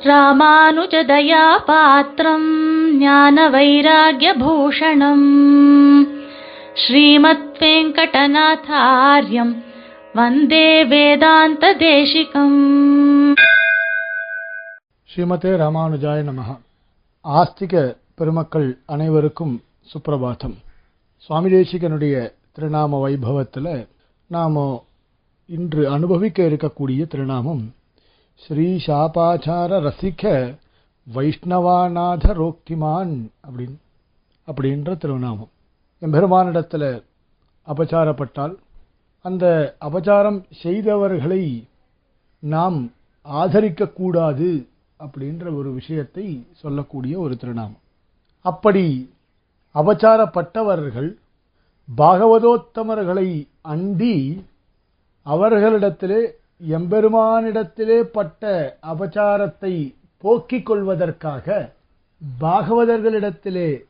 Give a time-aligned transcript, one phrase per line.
[0.00, 2.48] ராமானுஜதயாபாத்திரம் பாத்திரம்
[2.98, 5.24] ஞான வைராகியபூஷணம்
[6.76, 9.52] ஸ்ரீமத் வெங்கடநாதாரியம்
[10.14, 12.60] வந்தே வேதாந்த தேசிகம்
[15.10, 16.50] ஸ்ரீமதே ராமானுஜாய நமக
[17.24, 17.74] ஆஸ்திக
[18.14, 19.54] பெருமக்கள் அனைவருக்கும்
[19.92, 20.56] சுப்பிரபாதம்
[21.22, 22.14] சுவாமி தேசிகனுடைய
[22.52, 23.72] திருநாம வைபவத்தில்
[24.30, 24.60] நாம்
[25.48, 27.64] இன்று அனுபவிக்க இருக்கக்கூடிய திருநாமம்
[28.42, 30.22] ஸ்ரீ சாபாச்சார ரசிக
[31.06, 33.12] வைஷ்ணவாநாத ரோக்திமான்
[33.46, 33.74] அப்படின்
[34.48, 35.50] அப்படின்ற திருநாமம்.
[36.02, 37.02] எம்பெருமானிடத்தில்
[37.66, 38.54] அபச்சாரப்பட்டால்
[39.24, 39.44] அந்த
[39.80, 41.42] அபச்சாரம் செய்தவர்களை
[42.42, 42.78] நாம்
[43.26, 44.50] ஆதரிக்கக்கூடாது
[45.00, 47.82] அப்படின்ற ஒரு விஷயத்தை சொல்லக்கூடிய ஒரு திருநாமம்.
[48.44, 48.86] அப்படி
[49.74, 51.10] அபச்சாரப்பட்டவர்கள்
[51.88, 53.28] பாகவதோத்தமர்களை
[53.68, 54.16] அண்டி
[55.26, 56.22] அவர்களிடத்திலே
[56.60, 58.42] எம்பெருமானிடத்திலே பட்ட
[58.82, 61.74] அபச்சாரத்தை போக்கிக் கொள்வதற்காக
[62.40, 63.84] பாகவதர்களிடத்திலே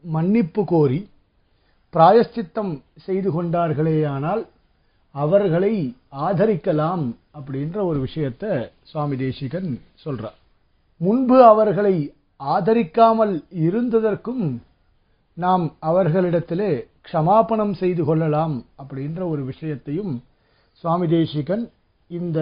[0.00, 1.08] மன்னிப்பு கோரி
[1.94, 4.46] பிராயஷ்சித்தம் செய்து கொண்டார்களேயானால்
[5.10, 10.38] அவர்களை ஆதரிக்கலாம் அப்படின்ற ஒரு விஷயத்தை சுவாமி தேசிகன் சொல்றார்.
[10.96, 14.58] முன்பு அவர்களை ஆதரிக்காமல் இருந்ததற்கும்
[15.34, 20.22] நாம் அவர்களிடத்திலே க்ஷமாபணம் செய்து கொள்ளலாம் அப்படின்ற ஒரு விஷயத்தையும்
[20.72, 21.70] சுவாமி தேசிகன்
[22.10, 22.38] இந்த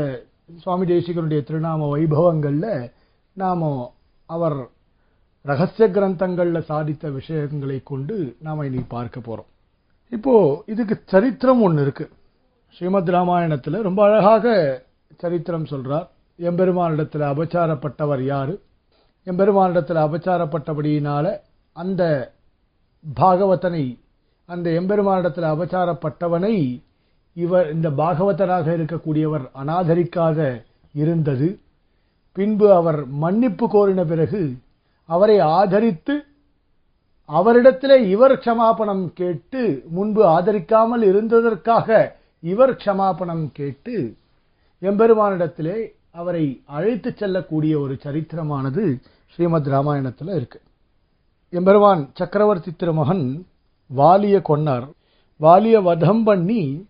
[0.57, 2.73] சுவாமி தேசிகனுடைய திருநாம வைபவங்களில்
[3.37, 3.69] நாம
[4.29, 4.57] அவர்
[5.45, 9.49] ரகசிய கிரந்தங்களில் சாதித்த விஷயங்களை கொண்டு நாம் இனி பார்க்க போகிறோம்
[10.13, 10.35] இப்போ
[10.67, 12.13] இதுக்கு சரித்திரம் ஒன்று இருக்குது
[12.77, 14.45] ஸ்ரீமத் ராமாயணத்தில் ரொம்ப அழகாக
[15.21, 16.07] சரித்திரம் சொல்கிறார்
[16.39, 18.53] எம்பெருமானிடத்தில் அபச்சாரப்பட்டவர் யார்?
[19.27, 21.27] எம்பெருமானிடத்தில் அபச்சாரப்பட்டபடியினால
[21.77, 22.03] அந்த
[23.05, 23.85] பாகவதனை
[24.49, 26.55] அந்த எம்பெருமானிடத்தில் அபச்சாரப்பட்டவனை
[27.35, 30.63] இவர் இந்த பாகவதராக இருக்கக்கூடியவர் அனாதரிக்காக
[30.95, 31.61] இருந்தது.
[32.33, 34.57] பின்பு அவர் மன்னிப்பு கோரின பிறகு
[35.05, 36.15] அவரை ஆதரித்து
[37.29, 44.17] அவரிடத்திலே இவர் க்ஷமாபணம் கேட்டு முன்பு ஆதரிக்காமல் இருந்ததற்காக இவர் க்ஷமாபணம் கேட்டு
[44.83, 50.61] எம்பெருமானிடத்திலே அவரை அழைத்து செல்லக்கூடிய ஒரு சரித்திரமானது ஸ்ரீமத் ராமாயணத்தில் இருக்கு.
[51.51, 53.47] எம்பெருமான் சக்கரவர்த்தி திருமகன்
[53.87, 54.89] வாலிய கொன்னார்.
[55.37, 56.87] வாலிய வதம் பண்ணி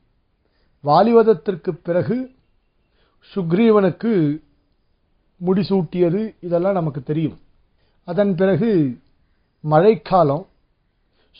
[0.84, 2.30] வாலிவதத்திற்கு பிறகு
[3.34, 4.40] சுக்ரீவனுக்கு
[5.46, 7.38] முடிசூட்டியது இதெல்லாம் நமக்கு தெரியும்.
[8.04, 8.98] அதன் பிறகு
[9.60, 10.46] மழைக்காலம்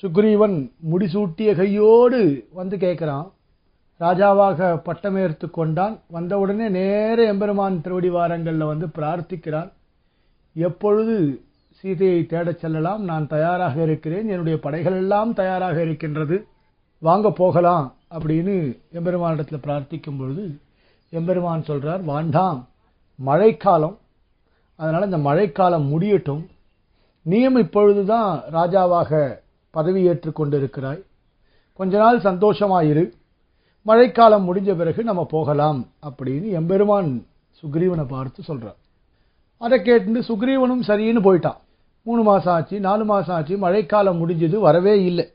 [0.03, 3.31] சுக்ரீவன் முடிசூட்டிய கையோடு வந்து கேட்குறான்.
[4.01, 6.01] ராஜாவாக பட்டமேர்த்து கொண்டான்.
[6.09, 9.73] வந்தவுடனே நேர எம்பெருமான் திருவடி வாரங்களில் வந்து பிரார்த்திக்கிறான்.
[10.55, 13.05] எப்பொழுது சீதையை தேடச் செல்லலாம்?
[13.05, 14.29] நான் தயாராக இருக்கிறேன்.
[14.29, 16.47] என்னுடைய படைகள் எல்லாம் தயாராக இருக்கின்றது.
[17.03, 20.45] வாங்க போகலாம் அப்படின்னு எம்பெருமானிடத்தில் பிரார்த்திக்கும் பொழுது
[21.11, 22.65] எம்பெருமான் சொல்கிறார் வாண்டாம்
[23.15, 23.99] மழைக்காலம்.
[24.77, 26.47] அதனால் இந்த மழைக்காலம் முடியட்டும்.
[27.23, 29.39] நீயும் இப்பொழுதுதான் ராஜாவாக
[29.75, 31.03] பதவியேற்று கொண்டிருக்கிறாய்.
[31.73, 33.13] கொஞ்ச நாள் சந்தோஷமாயிரு.
[33.83, 35.87] மழைக்காலம் முடிஞ்ச பிறகு நம்ம போகலாம்.
[36.09, 37.27] அப்படின்னு எம்பெருமான்
[37.63, 38.77] சுக்ரீவனை பார்த்து சொல்கிறார்
[39.59, 41.61] அதை கேட்டு சுக்ரீவனும் சரின்னு போயிட்டான்.
[42.03, 45.33] மூணு மாதம் ஆச்சு நாலு மாதம் ஆச்சு மழைக்காலம் முடிஞ்சது வரவே இல்லை.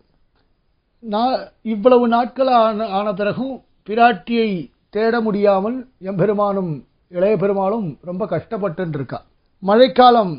[1.14, 3.54] நான் இவ்வளவு நாட்கள் ஆன ஆன பிறகும்
[3.88, 4.50] பிராட்டியை
[4.90, 6.72] தேட முடியாமல் எம்பெருமானும்
[7.08, 9.20] இளைய பெருமாளும் ரொம்ப கஷ்டப்பட்டு இருக்கா
[9.64, 10.34] மழைக்காலம்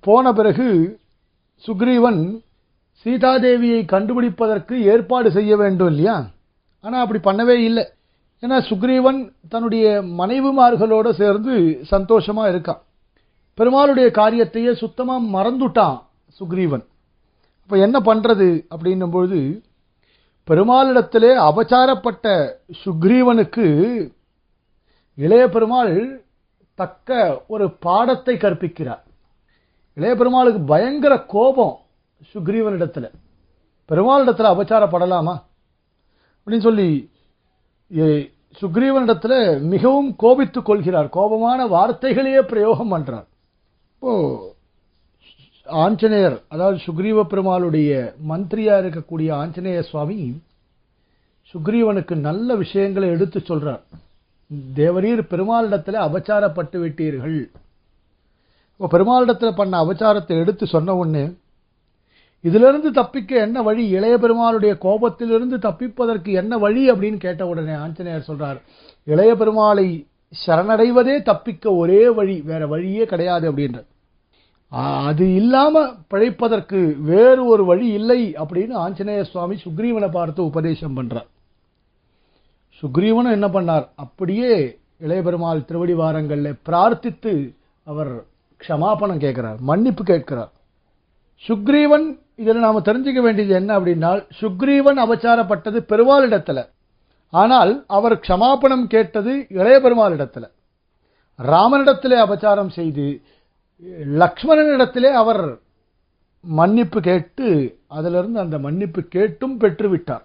[0.00, 0.68] போன பிறகு
[1.64, 2.22] சுக்ரீவன்
[3.06, 6.16] சீதாதேவியை கண்டுபிடிப்பதற்கு ஏற்பாடு செய்ய வேண்டும் இல்லையா?
[6.80, 7.84] ஆனால் அப்படி பண்ணவே இல்லை.
[8.42, 12.80] ஏன்னா சுக்ரீவன் தன்னுடைய மனைவிமார்களோடு சேர்ந்து சந்தோஷமாக இருக்கான்
[13.58, 15.96] பெருமாளுடைய காரியத்தையே சுத்தமாக மறந்துட்டான்
[16.40, 16.84] சுக்ரீவன்.
[17.62, 19.40] அப்போ என்ன பண்ணுறது அப்படின்னும் பொழுது
[20.50, 22.26] பெருமாளிடத்திலே அபச்சாரப்பட்ட
[22.84, 23.66] சுக்ரீவனுக்கு
[25.14, 26.24] இளைய பெருமாள்
[26.74, 29.02] தக்க ஒரு பாடத்தை கற்பிக்கிறார்.
[29.94, 31.76] இளைய பெருமாளுக்கு பயங்கர கோபம்
[32.32, 33.10] சுக்ரீவனிடத்தில்.
[33.88, 35.34] பெருமாளிடத்தில் அபச்சாரப்படலாமா?
[36.36, 37.10] அப்படின்னு சொல்லி
[38.60, 41.08] சுக்ரீவனிடத்தில் மிகவும் கோபித்துக் கொள்கிறார்.
[41.08, 43.28] கோபமான வார்த்தைகளையே பிரயோகம் பண்ணுறார்
[43.94, 44.54] இப்போது
[45.82, 47.90] ஆஞ்சநேயர் அதாவது சுக்ரீவ பெருமாளுடைய
[48.28, 50.42] மந்திரியா இருக்கக்கூடிய ஆஞ்சநேய சுவாமி
[51.54, 53.82] சுக்ரீவனுக்கு நல்ல விஷயங்களை எடுத்து சொல்றார்.
[54.76, 57.38] தேவரீர் பெருமாளிடத்தில் அபச்சாரப்பட்டு விட்டீர்கள்.
[58.72, 61.24] இப்போ பெருமாளிடத்தில் பண்ண அபச்சாரத்தை எடுத்து சொன்ன உடனே
[62.44, 63.88] இதிலிருந்து தப்பிக்க என்ன வழி?
[63.88, 66.90] இளைய பெருமாளுடைய கோபத்திலிருந்து தப்பிப்பதற்கு என்ன வழி?
[66.90, 68.60] அப்படின்னு கேட்ட உடனே ஆஞ்சநேயர் சொல்றார்
[69.04, 69.88] இளைய பெருமாளை
[70.46, 73.80] சரணடைவதே தப்பிக்க ஒரே வழி வேற வழியே கிடையாது அப்படின்ற
[74.72, 76.80] அது இல்லாம பிழைப்பதற்கு
[77.10, 81.28] வேறு ஒரு வழி இல்லை அப்படின்னு ஆஞ்சநேய சுவாமி சுக்ரீவனை பார்த்து உபதேசம் பண்றார்.
[82.82, 83.86] சுக்ரீவனும் என்ன பண்ணார்?
[83.94, 84.52] அப்படியே
[85.00, 87.32] இளையபெருமாள் திருவடி வாரங்களில் பிரார்த்தித்து
[87.86, 88.12] அவர்
[88.60, 90.52] க்ஷமாபணம் கேட்கிறார் மன்னிப்பு கேட்கிறார்.
[91.48, 92.06] சுக்ரீவன்
[92.42, 96.60] இதில் நாம தெரிஞ்சுக்க வேண்டியது என்ன அப்படின்னா சுக்ரீவன் அபச்சாரப்பட்டது பெருமாளிடத்துல.
[97.32, 100.48] ஆனால் அவர் க்ஷமாபணம் கேட்டது இளையபெருமாளிடத்தில்
[101.38, 103.06] ராமனிடத்திலே அபச்சாரம் செய்து
[104.20, 105.58] லக்ஷ்மணனிடத்திலே அவர்
[106.40, 110.24] மன்னிப்பு கேட்டு அதிலிருந்து அந்த மன்னிப்பு கேட்டும் பெற்றுவிட்டார்.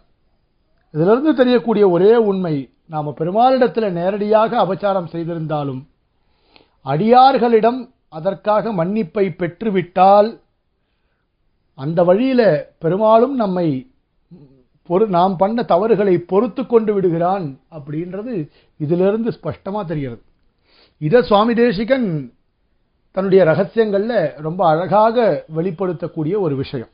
[0.91, 5.87] இதிலிருந்து தெரியக்கூடிய ஒரே உண்மை நாம் பெருமாளிடத்தில் நேரடியாக அபச்சாரம் செய்திருந்தாலும்
[6.85, 10.39] அடியார்களிடம் அதற்காக மன்னிப்பை பெற்றுவிட்டால்
[11.73, 13.93] அந்த வழியில் பெருமாளும் நம்மை
[14.89, 20.21] பொறு நாம் பண்ண தவறுகளை பொறுத்து கொண்டு விடுகிறான் அப்படின்றது இதிலிருந்து ஸ்பஷ்டமாக தெரிகிறது.
[20.97, 22.34] இத சுவாமி தேசிகன்
[23.15, 26.88] தன்னுடைய ரகசியங்களில் ரொம்ப அழகாக வெளிப்படுத்தக்கூடிய ஒரு விஷயம்.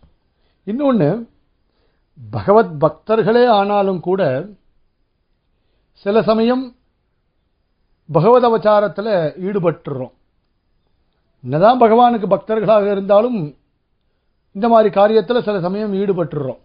[0.63, 1.29] இன்னொன்று
[2.31, 4.47] பகவத் பக்தர்களே ஆனாலும் கூட
[5.91, 6.75] சில சமயம்
[8.11, 9.09] பகவத் அவதாரத்துல
[9.41, 10.11] ஈடுபட்டுறோம்.
[11.43, 13.55] என்னதான் பகவானுக்கு பக்தர்களாக இருந்தாலும்
[14.51, 16.59] இந்த மாதிரி காரியத்தில் சில சமயம் ஈடுபட்டுறோம்.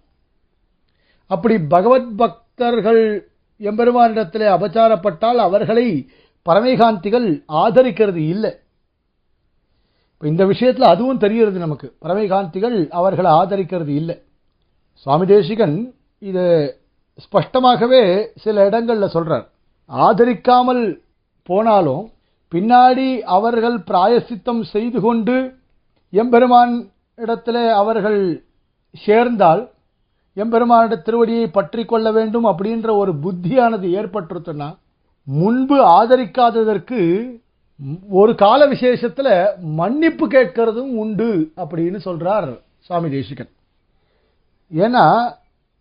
[1.27, 6.11] அப்படி பகவத் பக்தர்கள் எம்பெருமானிடத்தில் அபச்சாரப்பட்டால் அவர்களை
[6.49, 8.59] பரமைகாந்திகள் ஆதரிக்கிறது இல்லை.
[10.23, 11.89] இந்த விஷயத்தில் அதுவும் தெரிகிறது நமக்கு.
[12.03, 14.17] பரமைகாந்திகள் அவர்களை ஆதரிக்கிறது இல்லை.
[15.07, 15.77] சுவாமி தேசிகன்
[16.23, 16.45] இது
[17.25, 18.03] ஸ்பஷ்டமாகவே
[18.45, 19.47] சில இடங்களில் சொல்கிறார்
[19.91, 20.83] ஆதரிக்காமல்
[21.49, 22.05] போனாலும்
[22.53, 25.37] பின்னாடி அவர்கள் பிராயசித்தம் செய்து கொண்டு
[26.13, 26.75] எம்பெருமான்
[27.19, 28.21] இடத்துல அவர்கள்
[28.95, 29.63] சேர்ந்தால்
[30.37, 34.69] எம்பெருமானிட திருவடியை பற்றி கொள்ள வேண்டும் அப்படின்ற ஒரு புத்தியானது ஏற்பட்டுருச்சுன்னா
[35.27, 37.01] முன்பு ஆதரிக்காததற்கு
[38.11, 39.33] ஒரு கால விசேஷத்தில்
[39.81, 41.29] மன்னிப்பு கேட்கறதும் உண்டு
[41.63, 42.49] அப்படின்னு சொல்கிறார்
[42.87, 43.51] சுவாமி தேசிகன்.
[44.71, 45.05] ஏன்னா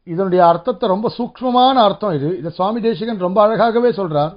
[0.08, 2.30] இதனுடைய அர்த்தத்தை ரொம்ப சூக்மமான அர்த்தம் இது.
[2.40, 4.34] இதை சுவாமி தேசிகன் ரொம்ப அழகாகவே சொல்கிறார்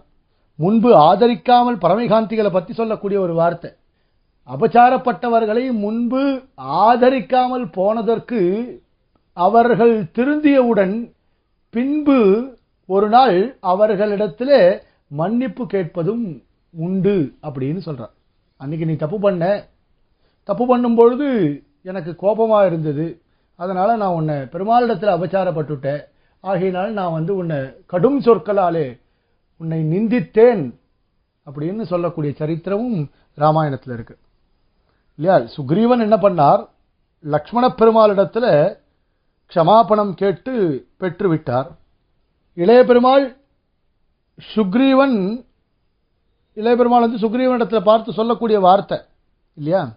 [0.59, 3.71] முன்பு ஆதரிக்காமல் பரமைகாந்திகளை பற்றி சொல்லக்கூடிய ஒரு வார்த்தை.
[4.49, 6.23] அபச்சாரப்பட்டவர்களை முன்பு
[6.87, 8.41] ஆதரிக்காமல் போனதற்கு
[9.37, 10.97] அவர்கள் திருந்தியவுடன்
[11.75, 12.19] பின்பு
[12.89, 13.39] ஒரு நாள்
[13.73, 14.61] அவர்களிடத்திலே
[15.21, 16.27] மன்னிப்பு கேட்பதும்
[16.71, 18.13] உண்டு அப்படின்னு சொல்கிறார்
[18.57, 19.69] அன்னைக்கு நீ தப்பு பண்ண.
[20.45, 23.23] தப்பு பண்ணும்பொழுது எனக்கு கோபமாக இருந்தது.
[23.55, 26.05] அதனால் நான் உன்னை பெருமாளிடத்தில் அபச்சாரப்பட்டுட்டேன்.
[26.41, 29.01] ஆகையினால் நான் வந்து உன்னை கடும் சொற்களாலே
[29.57, 30.75] உன்னை நிந்தித்தேன்
[31.47, 34.19] அப்படின்னு சொல்லக்கூடிய சரித்திரமும் ராமாயணத்தில் இருக்கு.
[35.15, 35.51] இல்லையா?
[35.57, 36.69] சுக்ரீவன் என்ன பண்ணார்?
[37.21, 38.79] லக்ஷ்மண பெருமாளிடத்தில்
[39.55, 41.67] க்ஷமாபணம் கேட்டு பெற்றுவிட்டார்.
[42.55, 43.37] இளைய பெருமாள்
[44.55, 45.47] சுக்ரீவன்
[46.59, 48.99] இளைய பெருமாள் வந்து சுக்ரீவனிடத்தில் பார்த்து சொல்லக்கூடிய வார்த்தை.
[49.55, 49.97] இல்லையா?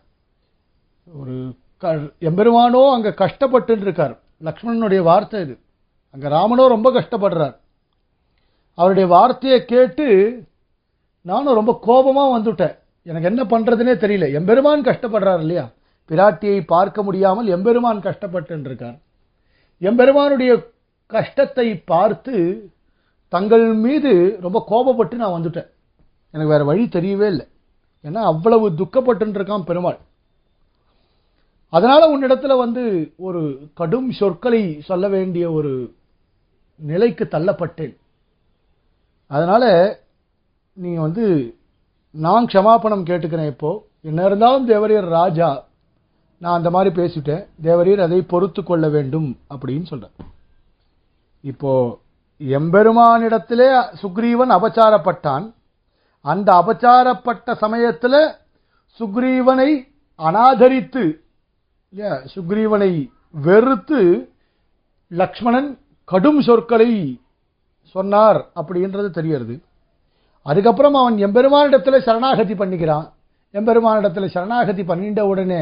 [1.13, 5.59] ஒரு க- எம்பெருமானோ அங்கே கஷ்டப்பட்டு இருக்கார் லக்ஷ்மணனுடைய வார்த்தை இது.
[6.11, 7.57] அங்கே ராமனோ ரொம்ப கஷ்டப்படுறார்.
[8.75, 10.37] அவருடைய வார்த்தையை கேட்டு
[11.21, 12.77] நானும் ரொம்ப கோபமாக வந்துட்டேன்.
[13.03, 14.33] எனக்கு என்ன பண்ணுறதுனே தெரியல.
[14.33, 15.69] எம்பெருமான் கஷ்டப்படுறார் இல்லையா?
[16.09, 18.97] பிராட்டியை பார்க்க முடியாமல் எம்பெருமான் கஷ்டப்பட்டு இருக்கார்
[19.79, 20.69] எம்பெருமானுடைய
[21.07, 22.69] கஷ்டத்தை பார்த்து
[23.27, 25.69] தங்கள் மீது ரொம்ப கோபப்பட்டு நான் வந்துட்டேன்.
[26.33, 27.45] எனக்கு வேறு வழி தெரியவே இல்லை.
[28.03, 29.99] ஏன்னா அவ்வளவு துக்கப்பட்டுருக்கான் பெருமாள்.
[31.69, 33.41] அதனால் உன்னிடத்துல வந்து ஒரு
[33.73, 35.71] கடும் சொற்களை சொல்ல வேண்டிய ஒரு
[36.75, 37.93] நிலைக்கு தள்ளப்பட்டேன்.
[39.31, 39.69] அதனால்
[40.73, 41.25] நீங்கள் வந்து
[42.11, 45.49] நான் க்ஷமாபணம் கேட்டுக்கிறேன் இப்போது என்ன இருந்தாலும் தேவரீர் ராஜா
[46.41, 47.43] நான் அந்த மாதிரி பேசிட்டேன்.
[47.61, 50.29] தேவரீர் அதை பொறுத்து கொள்ள வேண்டும் அப்படின்னு சொல்கிறேன்
[51.51, 51.97] இப்போது
[52.59, 53.67] எம்பெருமானிடத்திலே
[54.01, 55.45] சுக்ரீவன் அபச்சாரப்பட்டான்.
[56.25, 58.21] அந்த அபச்சாரப்பட்ட சமயத்தில்
[58.99, 59.69] சுக்ரீவனை
[60.19, 61.03] அனாதரித்து
[61.93, 62.91] இல்லையா சுக்ரீவனை
[63.45, 64.01] வெறுத்து
[65.11, 65.69] லக்ஷ்மணன்
[66.11, 66.91] கடும் சொற்களை
[67.95, 69.55] சொன்னார் அப்படின்றது தெரியறது.
[70.45, 73.07] அதுக்கப்புறம் அவன் எம்பெருமானிடத்தில் சரணாகதி பண்ணிக்கிறான்.
[73.53, 75.61] எம்பெருமானிடத்தில் சரணாகதி பண்ணிட்ட உடனே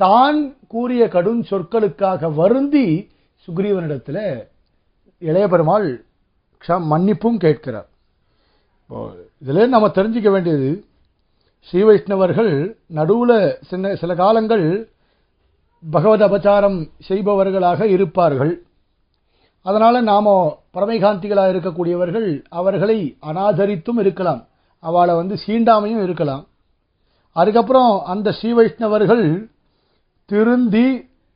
[0.00, 2.86] தான் கூறிய கடும் சொற்களுக்காக வருந்தி
[3.48, 4.24] சுக்ரீவனிடத்தில்
[5.22, 5.88] இளைய பெருமாள்
[6.92, 7.88] மன்னிப்பும் கேட்கிறார்.
[8.90, 9.12] இப்போ
[9.44, 10.86] இதுல நம்ம தெரிஞ்சுக்க வேண்டியது
[11.60, 14.90] ஸ்ரீ வைஷ்ணவர்கள் நடுவில் சின்ன சில காலங்கள்
[15.90, 18.52] பகவத் அபச்சாரம் செய்பவர்களாக இருப்பார்கள்.
[19.62, 24.46] அதனால் நாம பரமைகாந்திகளாக இருக்கக்கூடியவர்கள் அவர்களை அனாதரித்தும் இருக்கலாம்.
[24.78, 26.46] அவளை வந்து சீண்டாமையும் இருக்கலாம்.
[27.32, 29.50] அதுக்கப்புறம் அந்த ஸ்ரீ வைஷ்ணவர்கள்
[30.24, 30.86] திருந்தி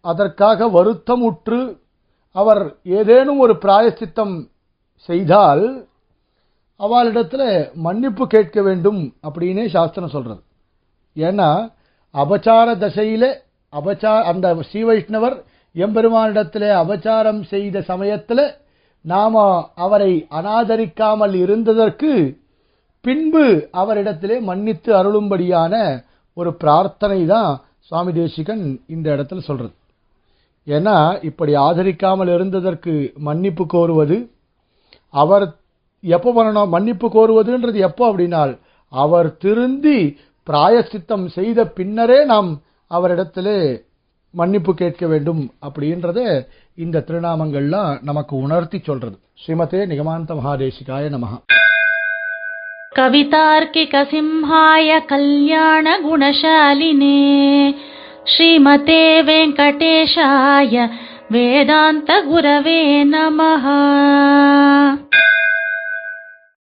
[0.00, 1.60] அதற்காக வருத்தமுற்று
[2.36, 4.34] அவர் ஏதேனும் ஒரு பிராயசித்தம்
[5.08, 5.88] செய்தால்
[6.80, 7.42] அவளிடத்துல
[7.86, 10.42] மன்னிப்பு கேட்க வேண்டும் அப்படின்னே சாஸ்திரம் சொல்றது.
[11.16, 11.48] ஏன்னா
[12.14, 13.24] அபச்சார தசையில
[13.72, 15.36] அபச்சா அந்த ஸ்ரீ வைஷ்ணவர்
[15.74, 18.44] எம்பெருமானிடத்தில் அபச்சாரம் செய்த சமயத்தில்
[19.04, 19.42] நாம
[19.84, 22.10] அவரை அனாதரிக்காமல் இருந்ததற்கு
[23.04, 23.44] பின்பு
[23.82, 25.74] அவரிடத்திலே மன்னித்து அருளும்படியான
[26.36, 27.52] ஒரு பிரார்த்தனை தான்
[27.88, 29.74] சுவாமி தேசிகன் இந்த இடத்துல சொல்றது.
[30.66, 30.96] ஏன்னா
[31.28, 32.94] இப்படி ஆதரிக்காமல் இருந்ததற்கு
[33.28, 34.18] மன்னிப்பு கோருவது
[35.14, 35.46] அவர்
[36.02, 36.68] எப்போ பண்ணணும்?
[36.68, 38.52] மன்னிப்பு கோருவதுன்றது எப்போ அப்படின்னால்
[38.92, 40.16] அவர் திருந்தி
[40.46, 42.50] பிராயசித்தம் செய்த பின்னரே நாம்
[42.90, 43.48] அவரிடத்துல
[44.34, 46.20] மன்னிப்பு கேட்க வேண்டும் அப்படின்றத
[46.74, 49.16] இந்த திருநாமங்கள்லாம் நமக்கு உணர்த்தி சொல்றது.
[49.42, 51.38] ஸ்ரீமதே நிகமாந்த மகாதேசிகாய நமகா
[52.96, 57.18] கவிதார்க்கிக சிம்ஹாய கல்யாண குணசாலினே
[58.32, 60.90] ஸ்ரீமதே வெங்கடேஷாய
[61.28, 62.80] வேதாந்த குரவே
[63.14, 63.78] நமஹா.